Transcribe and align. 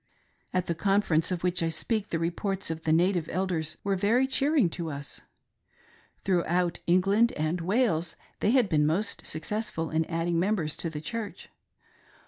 At 0.51 0.65
the 0.65 0.73
Conference 0.73 1.29
of 1.31 1.43
which 1.43 1.61
I 1.61 1.69
speak 1.69 2.09
the 2.09 2.17
reports 2.17 2.71
of 2.71 2.85
the 2.85 2.91
native 2.91 3.27
eiders 3.27 3.77
were 3.83 3.95
very 3.95 4.25
cheer 4.25 4.55
ing 4.55 4.67
to 4.71 4.89
us. 4.89 5.21
Throughout 6.25 6.79
England 6.87 7.33
and 7.33 7.61
Wales 7.61 8.15
they 8.39 8.49
had 8.49 8.67
been 8.67 8.87
most 8.87 9.27
successful 9.27 9.91
in 9.91 10.05
adding 10.05 10.39
members 10.39 10.75
to 10.77 10.89
the 10.89 11.01
Church. 11.01 11.49